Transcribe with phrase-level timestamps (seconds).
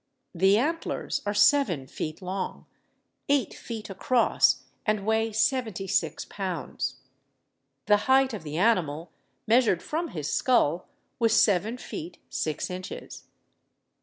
[0.33, 2.65] The antlers are seven feet long,
[3.29, 6.95] eight feet across, and weigh seventy six pounds.
[7.85, 9.11] The height of the animal
[9.45, 10.87] (measured from his skull)
[11.19, 13.25] was seven feet six inches.